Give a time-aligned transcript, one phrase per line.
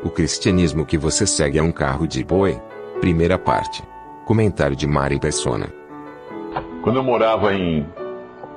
[0.00, 2.56] O cristianismo que você segue é um carro de boi?
[3.00, 3.82] Primeira parte.
[4.24, 5.66] Comentário de Mari Persona.
[6.82, 7.84] Quando eu morava em,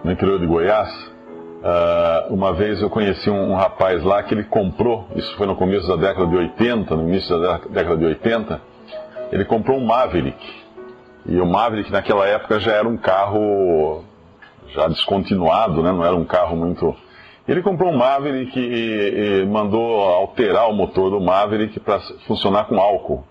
[0.04, 4.44] no interior de Goiás, uh, uma vez eu conheci um, um, rapaz lá que ele
[4.44, 8.62] comprou, isso foi no começo da década de 80, no início da década de 80,
[9.32, 10.38] ele comprou um Maverick.
[11.26, 14.04] E o Maverick naquela época já era um carro
[14.76, 15.91] já descontinuado, né?
[15.91, 16.96] não era um carro muito.
[17.48, 22.79] Ele comprou um Maverick e, e mandou alterar o motor do Maverick para funcionar com
[22.79, 23.26] álcool.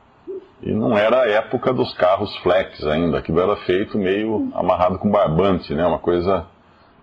[0.63, 5.11] E não era a época dos carros flex ainda, aquilo era feito meio amarrado com
[5.11, 5.87] barbante, né?
[5.87, 6.45] Uma coisa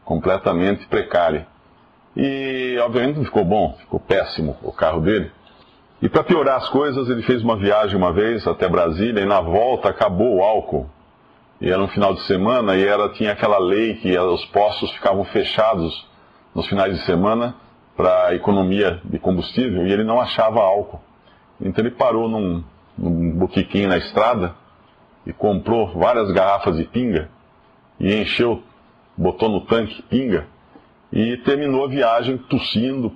[0.05, 1.47] completamente precária.
[2.15, 5.31] E obviamente não ficou bom, ficou péssimo o carro dele.
[6.01, 9.41] E para piorar as coisas, ele fez uma viagem uma vez até Brasília e na
[9.41, 10.87] volta acabou o álcool.
[11.59, 15.23] E era um final de semana e era tinha aquela lei que os postos ficavam
[15.25, 16.07] fechados
[16.53, 17.55] nos finais de semana
[17.95, 21.01] para economia de combustível e ele não achava álcool.
[21.59, 22.63] Então ele parou num,
[22.97, 23.49] num
[23.87, 24.55] na estrada
[25.25, 27.29] e comprou várias garrafas de pinga
[27.99, 28.61] e encheu,
[29.17, 30.47] botou no tanque pinga
[31.11, 33.11] e terminou a viagem tossindo,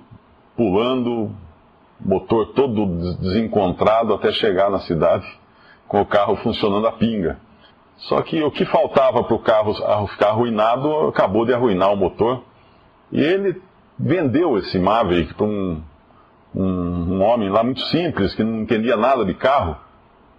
[0.56, 1.30] pulando,
[2.00, 2.86] motor todo
[3.18, 5.26] desencontrado até chegar na cidade
[5.86, 7.38] com o carro funcionando a pinga.
[7.98, 9.74] Só que o que faltava para o carro
[10.08, 12.42] ficar arruinado acabou de arruinar o motor.
[13.12, 13.60] E ele
[13.98, 15.82] vendeu esse Maverick para um,
[16.54, 19.76] um, um, homem lá muito simples, que não entendia nada de carro.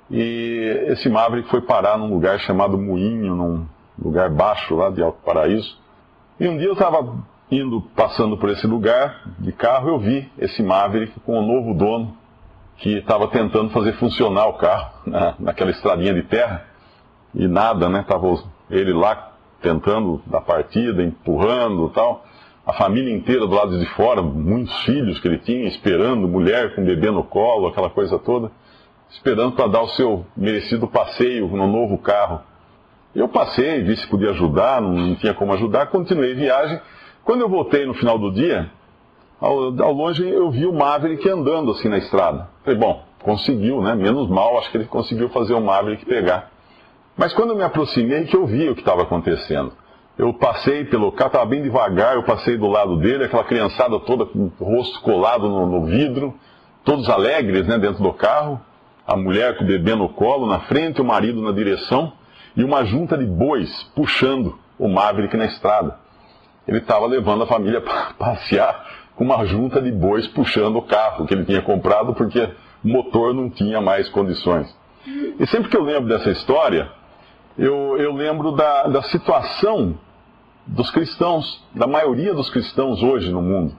[0.10, 3.66] E esse Maverick foi parar num lugar chamado Moinho, num
[3.98, 5.78] lugar baixo lá de Alto Paraíso.
[6.40, 7.16] E um dia eu estava
[7.50, 11.74] indo, passando por esse lugar de carro, eu vi esse Maverick com o um novo
[11.76, 12.18] dono
[12.78, 16.66] que estava tentando fazer funcionar o carro na, naquela estradinha de terra.
[17.36, 18.04] E nada, né?
[18.08, 18.28] Tava
[18.70, 19.32] ele lá
[19.62, 22.24] tentando dar partida, empurrando tal
[22.66, 26.84] a família inteira do lado de fora, muitos filhos que ele tinha, esperando, mulher com
[26.84, 28.52] bebê no colo, aquela coisa toda,
[29.10, 32.42] esperando para dar o seu merecido passeio no novo carro.
[33.14, 36.80] Eu passei, vi se podia ajudar, não tinha como ajudar, continuei viagem.
[37.26, 38.72] Quando eu voltei no final do dia,
[39.42, 42.48] ao, ao longe eu vi o Maverick andando assim na estrada.
[42.64, 43.94] Falei, bom, conseguiu, né?
[43.94, 46.50] Menos mal, acho que ele conseguiu fazer o Maverick pegar.
[47.16, 49.74] Mas quando eu me aproximei, que eu vi o que estava acontecendo
[50.18, 54.26] eu passei pelo carro, estava bem devagar, eu passei do lado dele, aquela criançada toda
[54.26, 56.34] com o rosto colado no, no vidro,
[56.84, 58.62] todos alegres né, dentro do carro,
[59.08, 62.14] a mulher com o bebê no colo na frente, o marido na direção,
[62.56, 65.98] e uma junta de bois puxando o Maverick na estrada.
[66.68, 68.86] Ele estava levando a família para passear
[69.16, 72.50] com uma junta de bois puxando o carro que ele tinha comprado porque
[72.84, 74.74] o motor não tinha mais condições.
[75.40, 76.90] E sempre que eu lembro dessa história,
[77.58, 79.98] eu, eu lembro da, da situação
[80.66, 83.76] dos cristãos, da maioria dos cristãos hoje no mundo.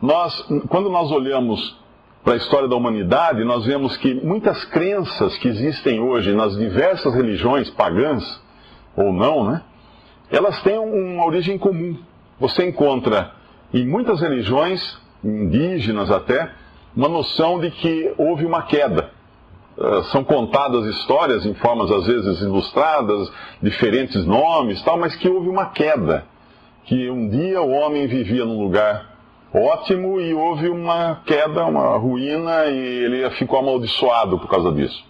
[0.00, 0.34] Nós,
[0.68, 1.76] quando nós olhamos
[2.22, 7.14] para a história da humanidade, nós vemos que muitas crenças que existem hoje nas diversas
[7.14, 8.22] religiões pagãs,
[8.96, 9.62] ou não, né?
[10.30, 11.96] Elas têm uma origem comum.
[12.38, 13.32] Você encontra
[13.72, 14.80] em muitas religiões,
[15.24, 16.50] indígenas até,
[16.94, 19.10] uma noção de que houve uma queda.
[19.80, 23.30] Eh, são contadas histórias em formas às vezes ilustradas,
[23.62, 26.24] diferentes nomes, tal, mas que houve uma queda,
[26.84, 29.06] que um dia o homem vivia num lugar
[29.54, 35.06] ótimo e houve uma queda, uma ruína e ele ficou amaldiçoado por causa disso.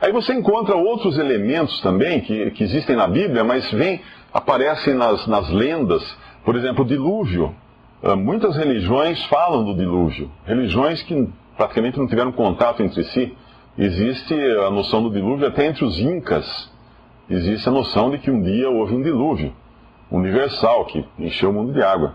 [0.00, 4.00] Aí você encontra outros elementos também que, que existem na Bíblia, mas vem,
[4.32, 6.02] aparecem nas, nas lendas,
[6.44, 7.52] por exemplo, o dilúvio.
[8.00, 13.36] Eh, muitas religiões falam do dilúvio, religiões que praticamente não tiveram contato entre si
[13.78, 16.70] existe a noção do dilúvio até entre os incas.
[17.28, 19.52] Existe a noção de que um dia houve um dilúvio
[20.10, 22.14] universal que encheu o mundo de água.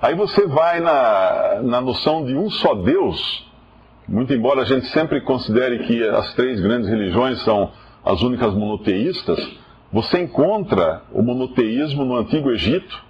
[0.00, 3.48] Aí você vai na, na noção de um só Deus,
[4.08, 7.70] muito embora a gente sempre considere que as três grandes religiões são
[8.04, 9.38] as únicas monoteístas,
[9.92, 13.04] você encontra o monoteísmo no Antigo Egito.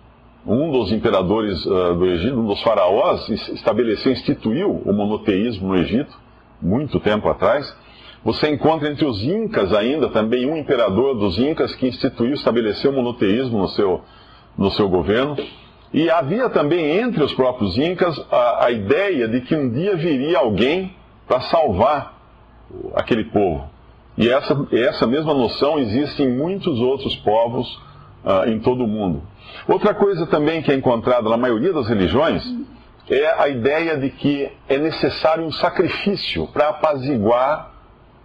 [0.45, 6.13] Um dos imperadores uh, do Egito, um dos faraós, estabeleceu, instituiu o monoteísmo no Egito,
[6.61, 7.73] muito tempo atrás.
[8.25, 12.95] Você encontra entre os Incas ainda também um imperador dos Incas que instituiu, estabeleceu o
[12.95, 14.01] monoteísmo no seu,
[14.57, 15.37] no seu governo.
[15.93, 20.39] E havia também entre os próprios incas a, a ideia de que um dia viria
[20.39, 20.95] alguém
[21.29, 22.19] para salvar
[22.95, 23.69] aquele povo.
[24.17, 27.69] E essa, essa mesma noção existe em muitos outros povos
[28.25, 29.23] uh, em todo o mundo.
[29.69, 32.43] Outra coisa também que é encontrada na maioria das religiões
[33.11, 37.72] é a ideia de que é necessário um sacrifício para apaziguar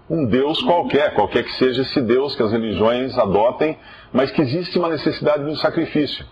[0.10, 3.78] um Deus qualquer, qualquer que seja esse Deus que as religiões adotem,
[4.14, 6.26] mas que existe uma necessidade de um sacrifício.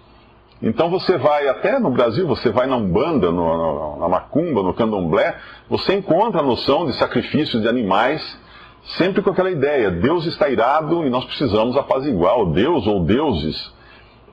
[0.61, 5.35] Então você vai, até no Brasil, você vai na Umbanda, no, na Macumba, no Candomblé,
[5.69, 8.21] você encontra a noção de sacrifícios de animais,
[8.97, 13.73] sempre com aquela ideia, Deus está irado e nós precisamos apaziguar o Deus ou deuses.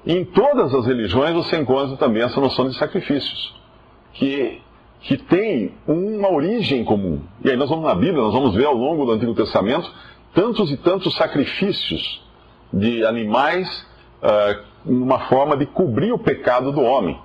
[0.07, 3.55] E em todas as religiões você encontra também essa noção de sacrifícios,
[4.15, 4.61] que,
[5.03, 7.21] que tem uma origem comum.
[7.45, 9.91] E aí nós vamos na Bíblia, nós vamos ver ao longo do Antigo Testamento
[10.35, 12.23] tantos e tantos sacrifícios
[12.73, 13.69] de animais
[14.23, 17.19] uh, uma forma de cobrir o pecado do homem,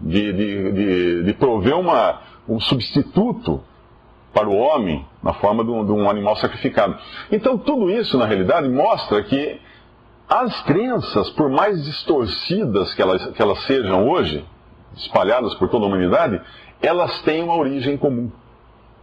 [0.00, 3.62] de, de, de, de prover uma, um substituto
[4.32, 6.96] para o homem na forma de um, de um, animal sacrificado.
[7.30, 9.60] Então, tudo isso, na realidade, mostra que
[10.28, 14.44] as crenças, por mais distorcidas que elas, que elas sejam hoje,
[14.96, 16.40] espalhadas por toda a humanidade,
[16.82, 18.30] elas têm uma origem comum.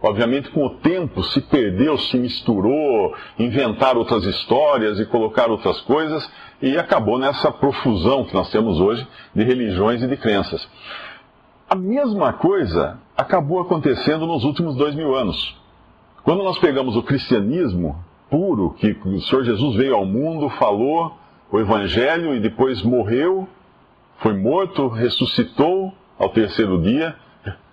[0.02, 6.28] Obviamente, com o tempo, se perdeu, se misturou, inventaram outras histórias e colocaram outras coisas,
[6.60, 10.68] e acabou nessa profusão que nós temos hoje de religiões e de crenças.
[11.70, 15.56] A mesma coisa acabou acontecendo nos últimos dois mil anos.
[16.24, 17.96] Quando nós pegamos o cristianismo
[18.28, 21.16] puro, que o Senhor Jesus veio ao mundo, falou
[21.50, 23.46] o Evangelho e depois morreu,
[24.18, 27.14] foi morto, ressuscitou ao terceiro dia,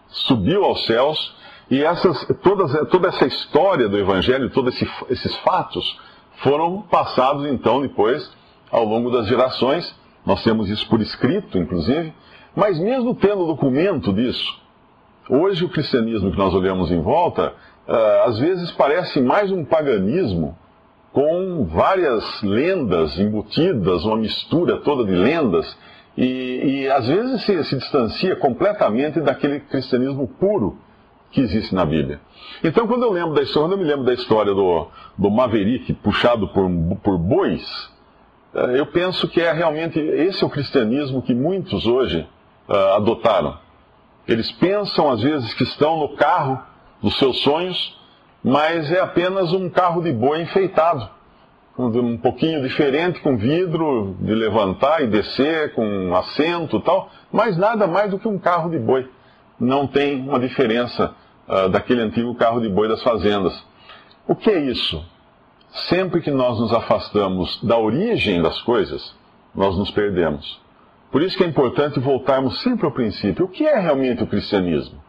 [0.10, 1.36] subiu aos céus
[1.70, 6.00] e essas, todas, toda essa história do Evangelho, todos esse, esses fatos,
[6.38, 8.30] foram passados então depois,
[8.72, 9.96] ao longo das gerações.
[10.26, 12.14] Nós temos isso por escrito, inclusive.
[12.56, 14.60] Mas mesmo tendo documento disso,
[15.30, 17.54] hoje o cristianismo que nós olhamos em volta,
[17.88, 20.58] uh, às vezes parece mais um paganismo
[21.14, 25.78] com várias lendas embutidas, uma mistura toda de lendas,
[26.20, 30.78] e, e às vezes se, se distancia completamente daquele cristianismo puro
[31.32, 32.20] que existe na Bíblia.
[32.62, 34.88] Então, quando eu lembro da história, quando eu me lembro da história do,
[35.18, 36.70] do Maverick puxado por,
[37.02, 37.64] por bois,
[38.54, 42.28] eh, eu penso que é realmente esse é o cristianismo que muitos hoje
[42.68, 43.58] uh, adotaram.
[44.28, 46.62] Eles pensam, às vezes, que estão no carro
[47.02, 47.98] dos seus sonhos,
[48.44, 51.10] mas é apenas um carro de boi enfeitado.
[51.82, 57.88] Um pouquinho diferente, com vidro de levantar e descer, com assento e tal, mas nada
[57.88, 59.10] mais do que um carro de boi
[59.58, 61.16] não tem uma diferença
[61.48, 63.66] uh, daquele antigo carro de boi das fazendas.
[64.28, 65.02] O que é isso?
[65.88, 69.16] Sempre que nós nos afastamos da origem das coisas,
[69.56, 70.60] nós nos perdemos.
[71.10, 73.46] Por isso que é importante voltarmos sempre ao princípio.
[73.46, 75.02] O que é realmente o cristianismo?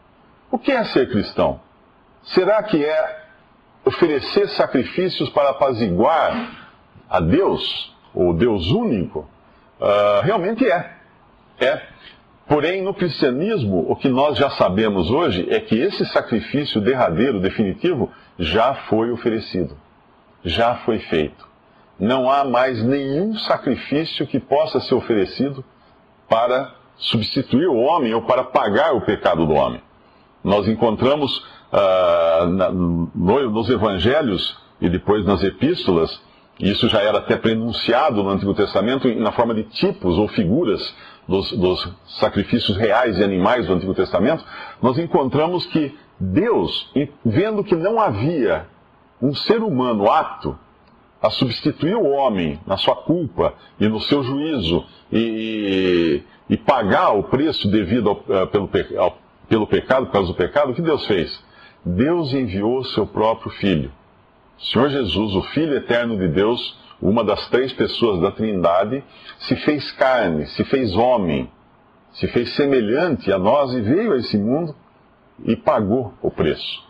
[0.49, 1.59] O que é ser cristão?
[2.23, 3.21] Será que é
[3.83, 6.60] oferecer sacrifícios para apaziguar
[7.11, 9.29] a Deus, o Deus único?
[9.79, 10.93] Uh, realmente é.
[11.59, 11.81] É.
[12.47, 18.09] Porém, no cristianismo, o que nós já sabemos hoje é que esse sacrifício derradeiro, definitivo,
[18.39, 19.77] já foi oferecido,
[20.43, 21.47] já foi feito.
[21.99, 25.63] Não há mais nenhum sacrifício que possa ser oferecido
[26.27, 29.81] para substituir o homem ou para pagar o pecado do homem.
[30.43, 36.21] Nós encontramos uh, na, no, nos evangelhos e depois nas epístolas,
[36.59, 40.93] isso já era até prenunciado no Antigo Testamento na forma de tipos ou figuras
[41.27, 44.43] dos, dos sacrifícios reais de animais do Antigo Testamento,
[44.81, 46.91] nós encontramos que Deus,
[47.25, 48.67] vendo que não havia
[49.21, 50.57] um ser humano apto
[51.21, 57.11] a substituir o homem na sua culpa e no seu juízo e, e, e pagar
[57.11, 59.17] o preço devido ao, eh, pelo, ao,
[59.47, 61.43] pelo pecado, por causa do pecado, o que Deus fez?
[61.85, 63.91] Deus enviou seu próprio Filho.
[64.61, 69.03] Senhor Jesus, o Filho eterno de Deus, uma das três pessoas da Trindade,
[69.39, 71.49] se fez carne, se fez homem,
[72.11, 74.75] se fez semelhante a nós e veio a esse mundo
[75.43, 76.83] e pagou o preço.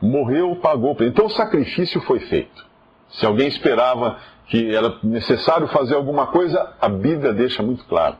[0.00, 1.12] Morreu, pagou o preço.
[1.12, 2.66] Então o sacrifício foi feito.
[3.10, 8.16] Se alguém esperava que era necessário fazer alguma coisa, a Bíblia deixa muito claro.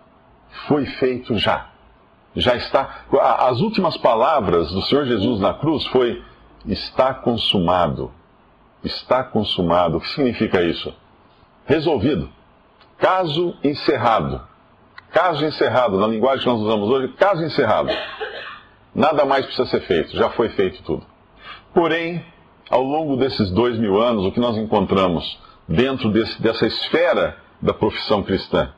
[0.66, 1.68] Foi feito já.
[2.34, 3.04] Já está.
[3.20, 6.22] As últimas palavras do Senhor Jesus na cruz foi:
[6.66, 8.12] está consumado.
[8.84, 9.96] Está consumado.
[9.96, 10.94] O que significa isso?
[11.68, 12.30] resolvido.
[12.96, 14.40] Caso encerrado.
[15.12, 17.90] Caso encerrado, na linguagem que nós usamos hoje, caso encerrado.
[18.94, 21.04] Nada mais precisa ser feito, já foi feito tudo.
[21.72, 22.24] Porém,
[22.70, 27.72] ao longo desses dois mil anos, o que nós encontramos dentro desse, dessa esfera da
[27.72, 28.72] profissão cristã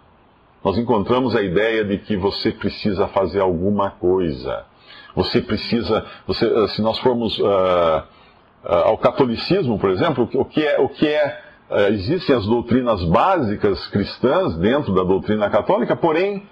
[0.63, 4.65] nós encontramos a ideia de que você precisa fazer alguma coisa.
[5.15, 8.03] Você precisa, você, se nós formos uh,
[8.65, 11.41] ao catolicismo, por exemplo, o que é, o que é
[11.71, 16.43] uh, existem as doutrinas básicas cristãs dentro da doutrina católica, porém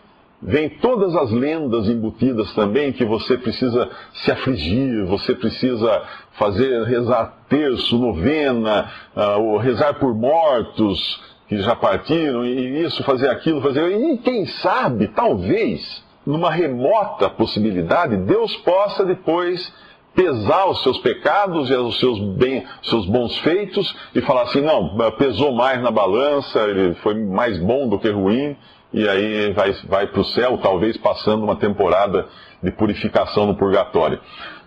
[0.40, 7.34] vem todas as lendas embutidas também que você precisa se afligir, você precisa fazer rezar
[7.48, 13.90] terço, novena, uh, rezar por mortos que já partiram, e isso, fazer aquilo, fazer.
[13.90, 19.72] E quem sabe, talvez, numa remota possibilidade, Deus possa depois
[20.18, 24.98] pesar os seus pecados e os seus, bem, seus bons feitos e falar assim: não,
[25.12, 28.56] pesou mais na balança, ele foi mais bom do que ruim
[28.92, 32.26] e aí vai, vai para o céu, talvez passando uma temporada
[32.60, 34.18] de purificação no purgatório.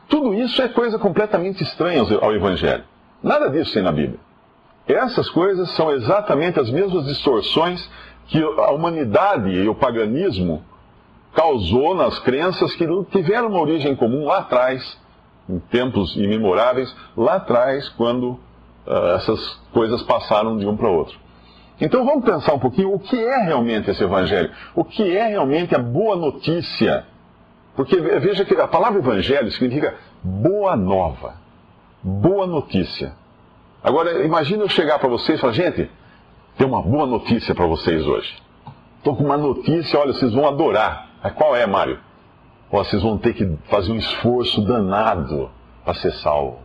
[0.08, 2.86] Tudo isso é coisa completamente estranha ao Evangelho.
[3.22, 4.20] Nada disso tem na Bíblia.
[4.88, 7.90] Essas coisas são exatamente as mesmas distorções
[8.28, 10.64] que a humanidade e o paganismo
[11.34, 15.01] causou nas crenças que tiveram uma origem comum lá atrás,
[15.52, 18.32] em tempos imemoráveis, lá atrás, quando
[18.88, 19.40] uh, essas
[19.74, 21.20] coisas passaram de um para outro.
[21.80, 25.76] Então vamos pensar um pouquinho o que é realmente esse evangelho, o que é realmente
[25.76, 27.06] a boa notícia.
[27.76, 31.34] Porque veja que a palavra evangelho significa boa nova,
[32.04, 33.14] boa notícia.
[33.84, 35.90] Agora imagine eu chegar para vocês e falar, gente,
[36.56, 38.32] tem uma boa notícia para vocês hoje.
[38.98, 41.10] Estou com uma notícia, olha, vocês vão adorar.
[41.24, 42.00] Mas qual é, Mário?
[42.72, 45.50] Vocês vão ter que fazer um esforço danado
[45.84, 46.60] para ser salvo.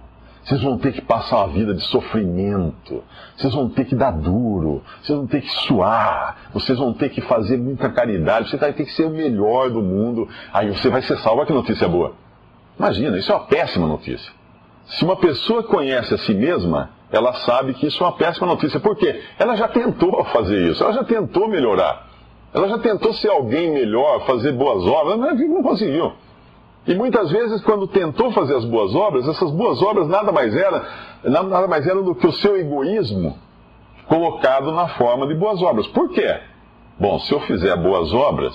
[0.44, 3.02] Vocês vão ter que passar uma vida de sofrimento.
[3.36, 4.80] Vocês vão ter que dar duro.
[5.02, 6.50] Vocês vão ter que suar.
[6.54, 8.48] Vocês vão ter que fazer muita caridade.
[8.48, 10.28] Você vai ter que ser o melhor do mundo.
[10.52, 11.40] Aí você vai ser salvo.
[11.40, 12.12] Olha que notícia boa.
[12.78, 14.32] Imagina, isso é uma péssima notícia.
[14.86, 18.78] Se uma pessoa conhece a si mesma, ela sabe que isso é uma péssima notícia.
[18.78, 19.20] Por quê?
[19.40, 20.80] Ela já tentou fazer isso.
[20.80, 22.06] Ela já tentou melhorar.
[22.56, 26.10] Ela já tentou ser alguém melhor, fazer boas obras, mas não conseguiu.
[26.86, 30.82] E muitas vezes, quando tentou fazer as boas obras, essas boas obras nada mais eram,
[31.24, 33.36] nada mais eram do que o seu egoísmo
[34.08, 35.86] colocado na forma de boas obras.
[35.88, 36.34] Por quê?
[36.98, 38.54] Bom, se eu fizer boas obras,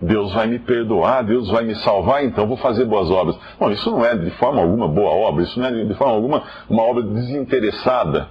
[0.00, 3.38] Deus vai me perdoar, Deus vai me salvar, então vou fazer boas obras.
[3.60, 6.42] Bom, isso não é de forma alguma boa obra, isso não é de forma alguma
[6.70, 8.28] uma obra desinteressada.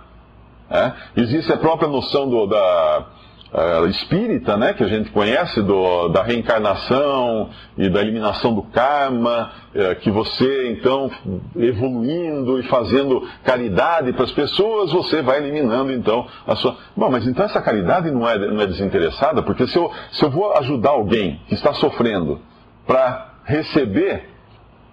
[0.67, 0.93] É?
[1.17, 3.05] Existe a própria noção do, da,
[3.53, 9.51] uh, espírita, né, que a gente conhece, do, da reencarnação e da eliminação do karma,
[9.75, 11.12] uh, que você, então,
[11.58, 16.77] evoluindo e fazendo caridade para as pessoas, você vai eliminando, então, a sua.
[16.96, 20.31] Bom, mas então essa caridade não é, não é desinteressada, porque se eu, se eu
[20.31, 22.39] vou ajudar alguém que está sofrendo
[22.88, 24.29] para receber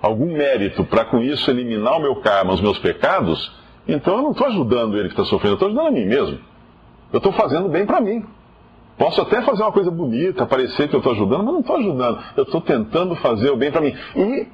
[0.01, 3.53] algum mérito para com isso eliminar o meu karma, os meus pecados,
[3.87, 6.39] então eu não estou ajudando ele que está sofrendo, eu estou ajudando a mim mesmo.
[7.13, 8.25] Eu estou fazendo bem para mim.
[8.99, 12.19] Posso até fazer uma coisa bonita, parecer que eu estou ajudando, mas não estou ajudando.
[12.37, 13.95] Eu estou tentando fazer o bem para mim.
[14.17, 14.49] E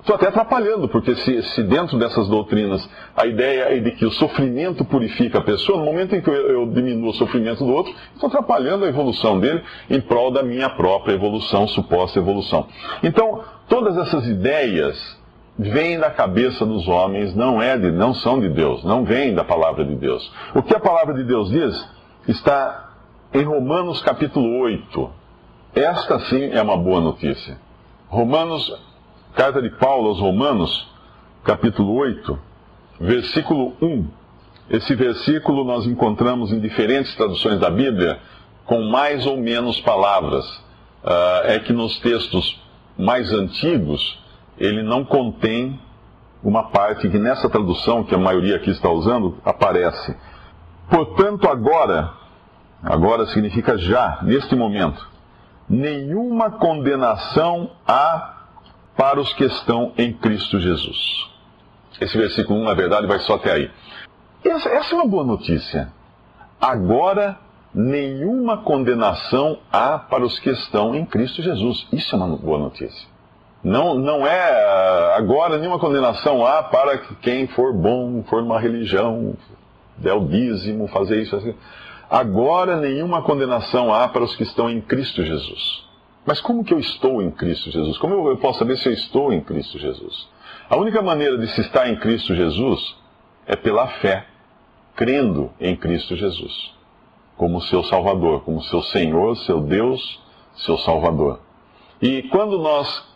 [0.00, 4.10] estou até atrapalhando, porque se, se, dentro dessas doutrinas a ideia é de que o
[4.10, 7.94] sofrimento purifica a pessoa, no momento em que eu, eu diminuo o sofrimento do outro,
[8.14, 12.66] estou atrapalhando a evolução dele em prol da minha própria evolução, suposta evolução.
[13.02, 15.22] Então, todas essas ideias
[15.58, 19.44] vêm da cabeça dos homens, não, é de, não são de Deus, não vêm da
[19.44, 20.32] palavra de Deus.
[20.54, 21.88] O que a palavra de Deus diz
[22.26, 22.93] está
[23.34, 25.10] em Romanos capítulo 8.
[25.74, 27.58] Esta sim é uma boa notícia.
[28.06, 28.72] Romanos,
[29.34, 30.88] carta de Paulo aos Romanos,
[31.42, 32.38] capítulo 8,
[33.00, 34.06] versículo 1.
[34.70, 38.20] Esse versículo nós encontramos em diferentes traduções da Bíblia
[38.66, 40.46] com mais ou menos palavras.
[41.02, 42.62] Uh, é que nos textos
[42.96, 44.16] mais antigos
[44.56, 45.78] ele não contém
[46.40, 50.16] uma parte que nessa tradução, que a maioria aqui está usando, aparece.
[50.88, 52.23] Portanto, agora
[52.84, 55.06] agora significa já, neste momento,
[55.68, 58.34] nenhuma condenação há
[58.96, 61.28] para os que estão em Cristo Jesus.
[62.00, 63.70] Esse versículo 1, na verdade, vai só até aí.
[64.44, 65.92] Essa, essa é uma boa notícia.
[66.60, 67.38] Agora,
[67.74, 71.86] nenhuma condenação há para os que estão em Cristo Jesus.
[71.92, 73.08] Isso é uma boa notícia.
[73.62, 79.34] Não, não é agora nenhuma condenação há para quem for bom, for uma religião,
[79.96, 81.54] der o dízimo, fazer isso assim.
[82.14, 85.84] Agora nenhuma condenação há para os que estão em Cristo Jesus.
[86.24, 87.98] Mas como que eu estou em Cristo Jesus?
[87.98, 90.28] Como eu posso saber se eu estou em Cristo Jesus?
[90.70, 92.94] A única maneira de se estar em Cristo Jesus
[93.48, 94.26] é pela fé,
[94.94, 96.72] crendo em Cristo Jesus,
[97.36, 100.22] como seu Salvador, como seu Senhor, seu Deus,
[100.54, 101.40] seu Salvador.
[102.00, 103.08] E quando nós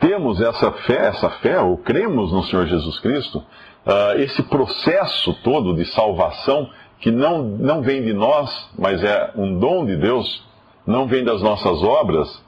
[0.00, 3.44] temos essa fé, essa fé, ou cremos no Senhor Jesus Cristo,
[3.84, 6.70] uh, esse processo todo de salvação
[7.00, 10.44] que não, não vem de nós, mas é um dom de Deus,
[10.86, 12.42] não vem das nossas obras,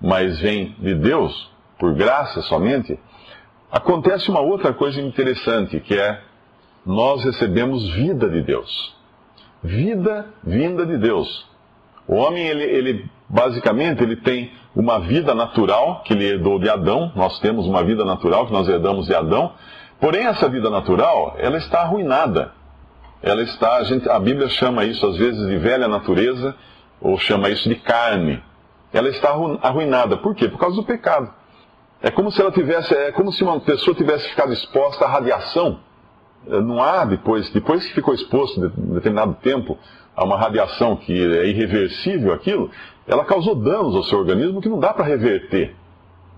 [0.00, 2.98] mas vem de Deus, por graça somente,
[3.72, 6.20] acontece uma outra coisa interessante, que é
[6.84, 8.94] nós recebemos vida de Deus.
[9.62, 11.46] Vida vinda de Deus.
[12.06, 17.10] O homem, ele, ele basicamente, ele tem uma vida natural que ele herdou de Adão.
[17.16, 19.52] Nós temos uma vida natural que nós herdamos de Adão.
[19.98, 22.52] Porém, essa vida natural, ela está arruinada.
[23.22, 26.54] Ela está, a, gente, a Bíblia chama isso às vezes de velha natureza,
[27.00, 28.42] ou chama isso de carne.
[28.92, 29.30] Ela está
[29.62, 30.16] arruinada.
[30.16, 30.48] Por quê?
[30.48, 31.32] Por causa do pecado.
[32.02, 35.80] É como se ela tivesse, é como se uma pessoa tivesse ficado exposta à radiação
[36.46, 39.78] eh, não há depois, depois que ficou exposto de determinado tempo
[40.14, 42.70] a uma radiação que é irreversível aquilo,
[43.06, 45.74] ela causou danos ao seu organismo que não dá para reverter.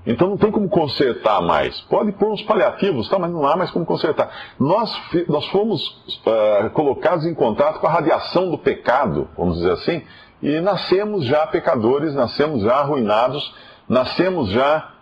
[0.07, 1.81] Então não tem como consertar mais.
[1.83, 4.31] Pode pôr uns paliativos, tá, mas não há mais como consertar.
[4.59, 4.91] Nós,
[5.29, 5.89] nós fomos
[6.25, 10.03] uh, colocados em contato com a radiação do pecado, vamos dizer assim,
[10.41, 13.53] e nascemos já pecadores, nascemos já arruinados,
[13.89, 14.93] nascemos já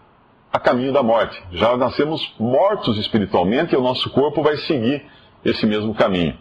[0.50, 1.42] a caminho da morte.
[1.52, 5.04] Já nascemos mortos espiritualmente e o nosso corpo vai seguir
[5.44, 6.38] esse mesmo caminho